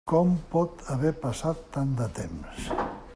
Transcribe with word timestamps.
Com 0.11 0.29
pot 0.53 0.81
haver 0.93 1.11
passat 1.27 1.63
tant 1.77 1.95
de 2.03 2.11
temps? 2.21 2.73